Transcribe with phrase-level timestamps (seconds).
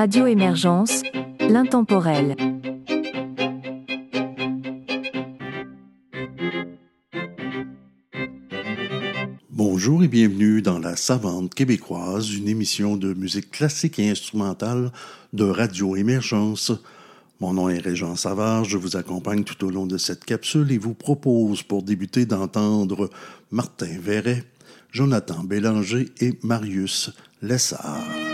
[0.00, 1.02] Radio Émergence,
[1.40, 2.34] l'intemporel.
[9.50, 14.90] Bonjour et bienvenue dans La Savante québécoise, une émission de musique classique et instrumentale
[15.34, 16.72] de Radio Émergence.
[17.40, 20.78] Mon nom est Régent Savard, je vous accompagne tout au long de cette capsule et
[20.78, 23.10] vous propose pour débuter d'entendre
[23.50, 24.44] Martin Verret,
[24.92, 27.10] Jonathan Bélanger et Marius
[27.42, 28.29] Lessard.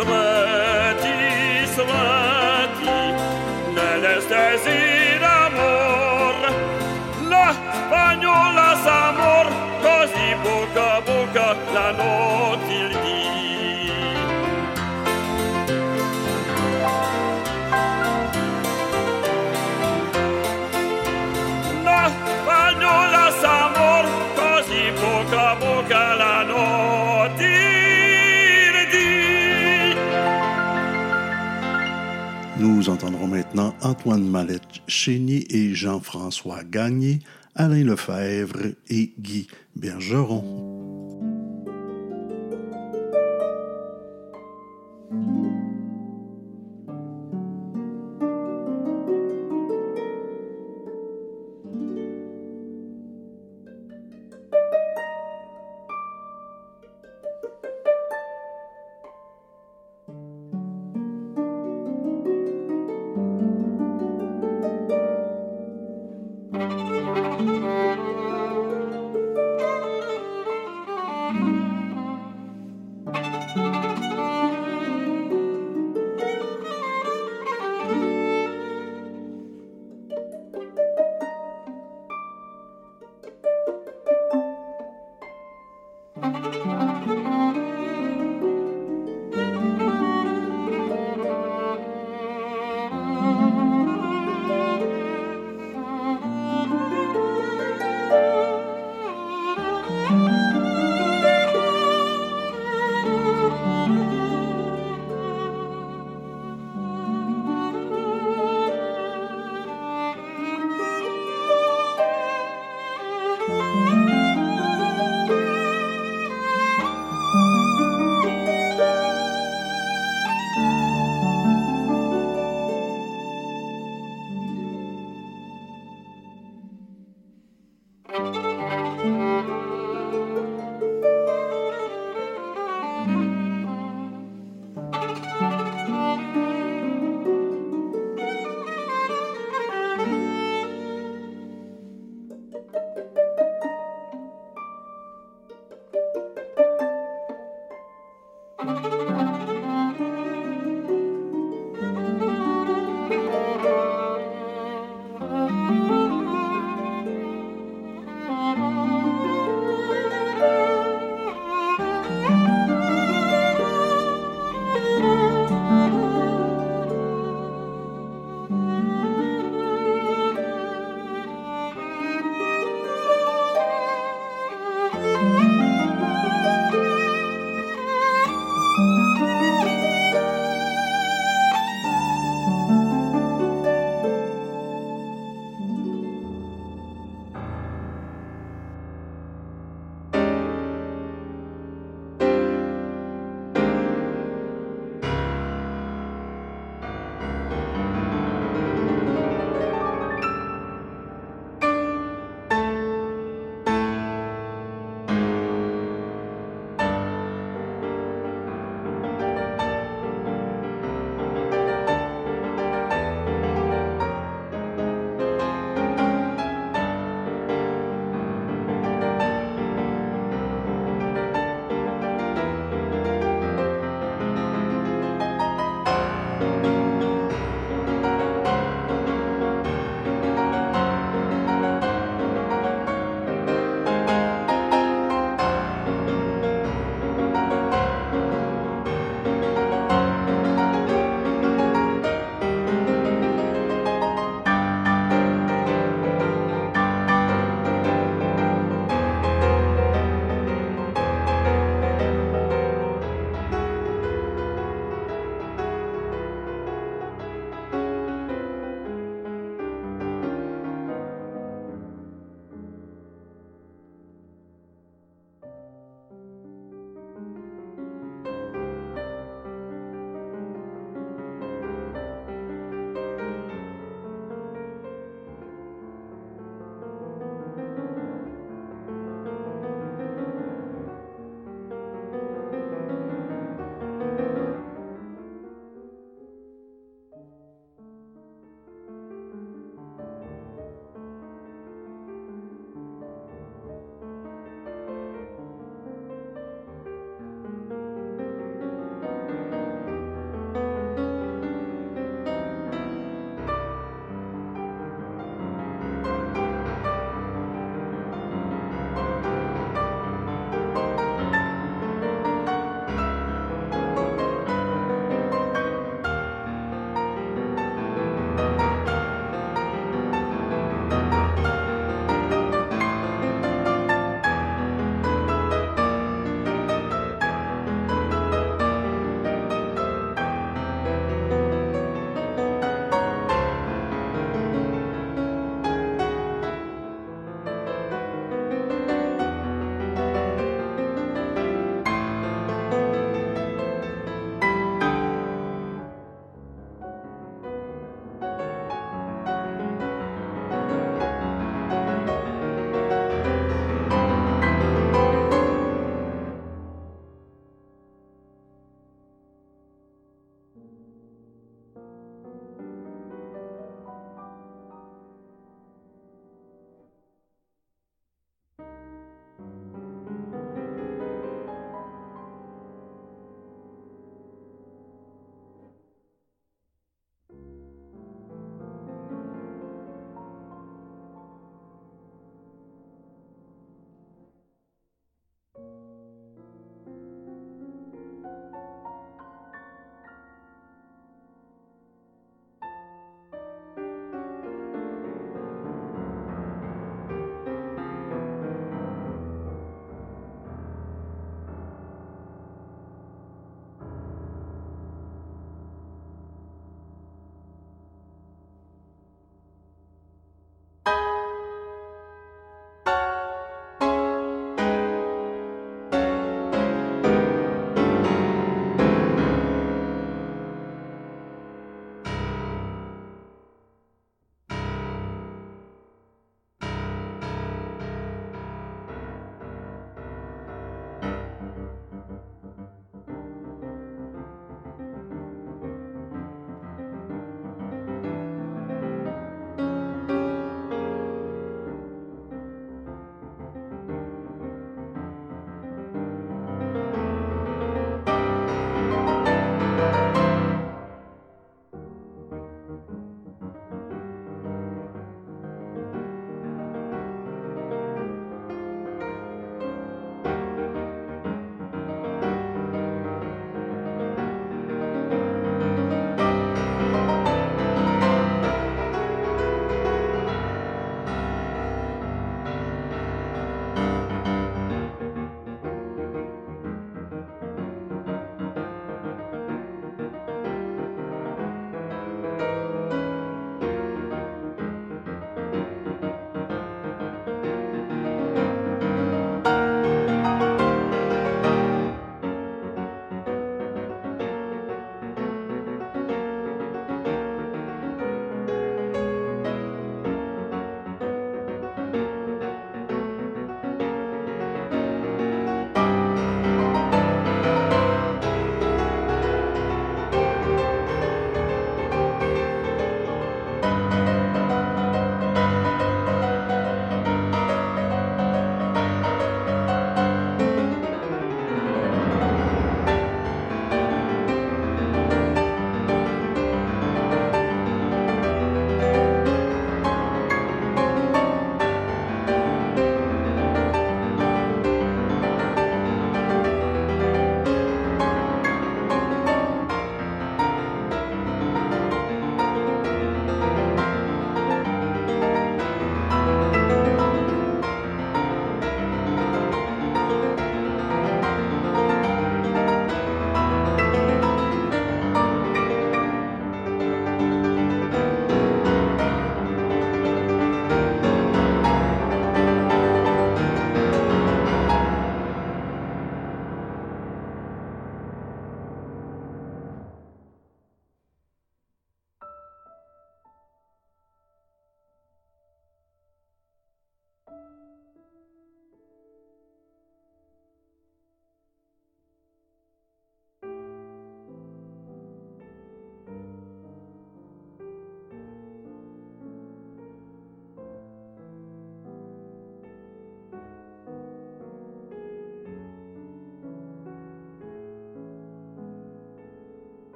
[0.00, 0.39] Nous
[33.54, 37.20] maintenant Antoine Mallette Chénier et Jean-François Gagné,
[37.54, 40.79] Alain Lefebvre et Guy Bergeron.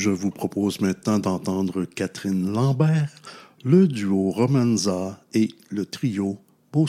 [0.00, 3.10] Je vous propose maintenant d'entendre Catherine Lambert,
[3.64, 6.38] le duo Romanza et le trio
[6.72, 6.86] Beau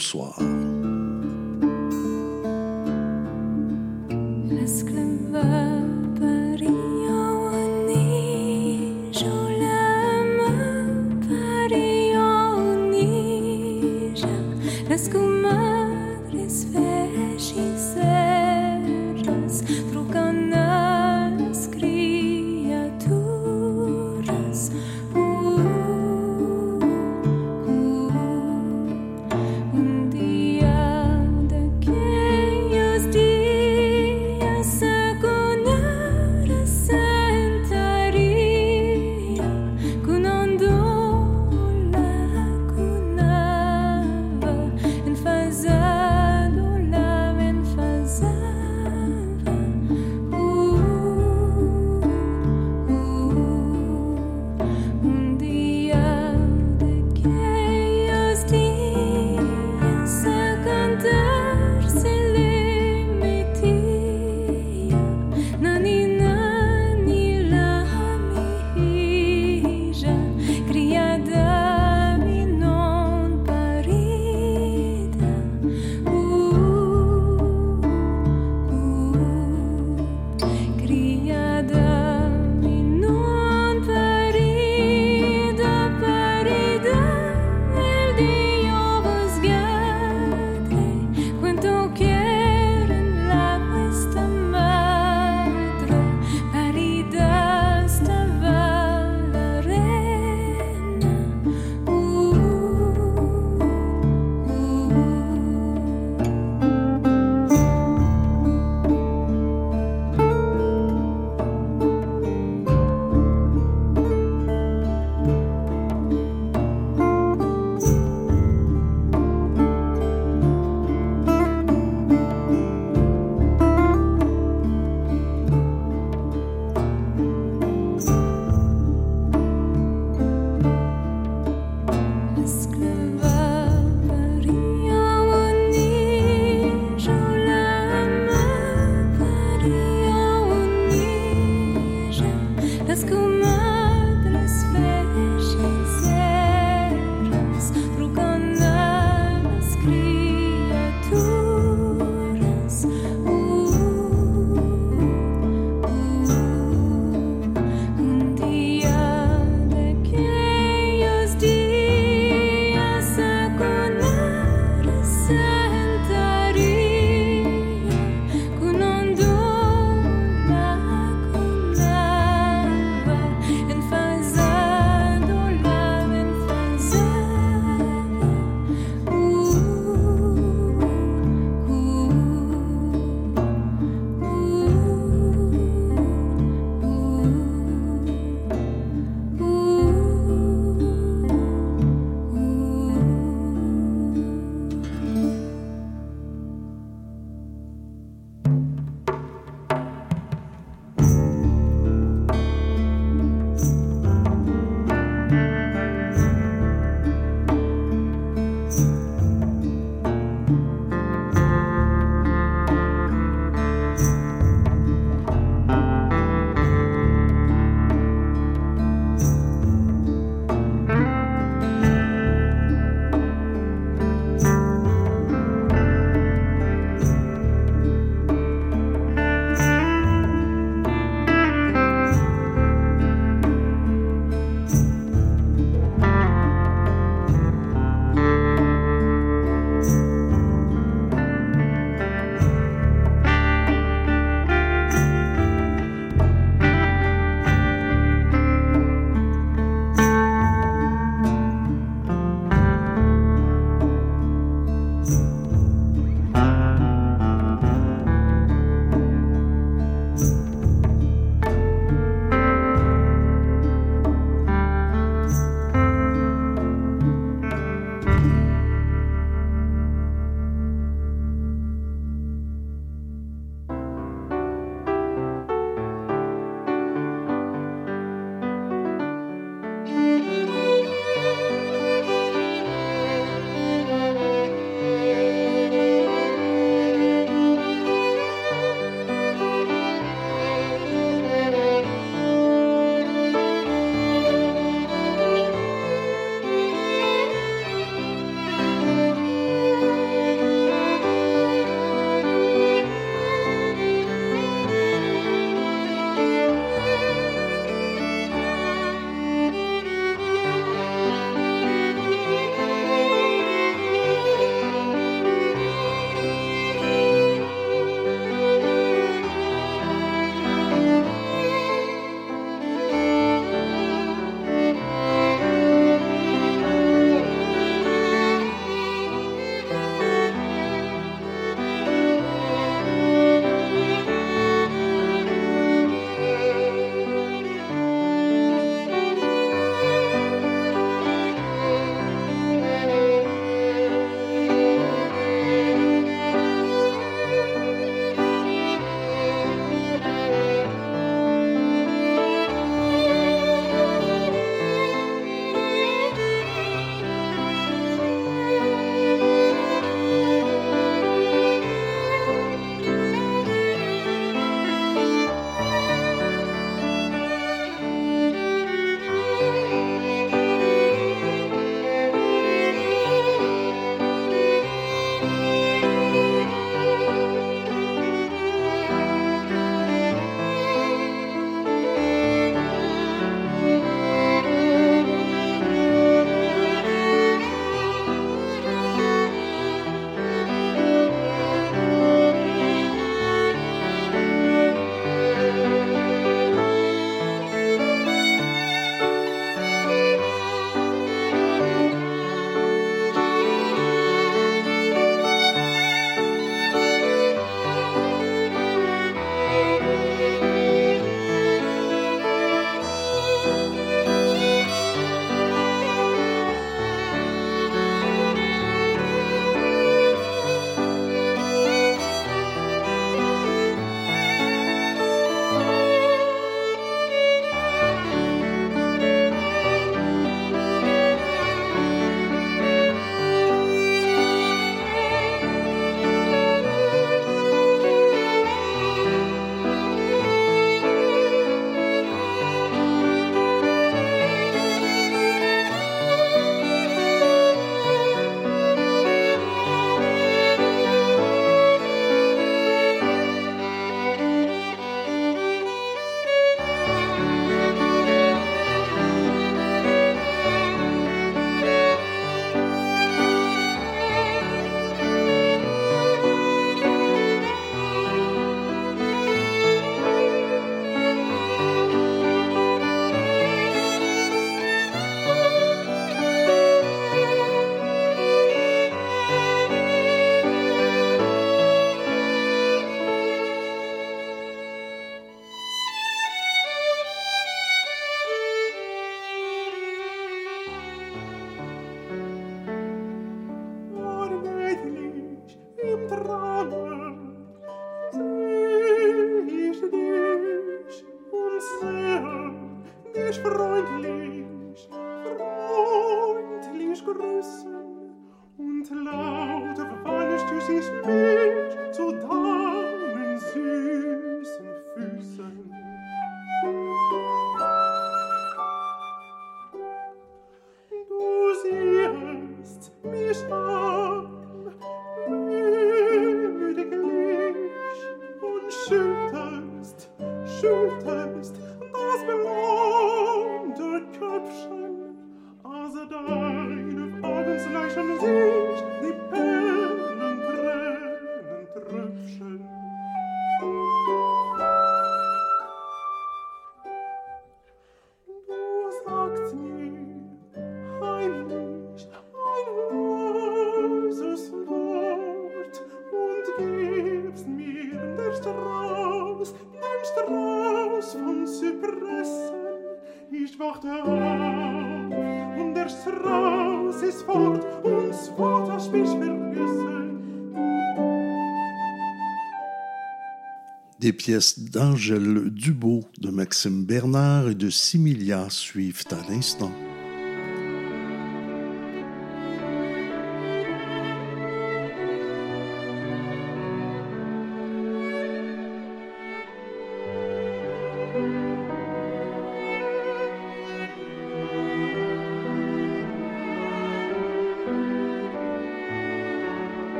[574.00, 579.70] Des pièces d'Angèle Dubo, de Maxime Bernard et de Similia suivent à l'instant.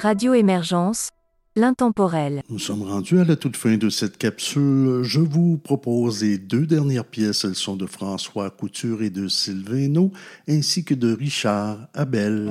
[0.00, 1.10] Radio Émergence,
[1.56, 2.42] l'intemporel.
[2.48, 5.02] Nous sommes rendus à la toute fin de cette capsule.
[5.02, 7.44] Je vous propose les deux dernières pièces.
[7.44, 10.08] Elles sont de François Couture et de Sylvain
[10.48, 12.50] ainsi que de Richard Abel.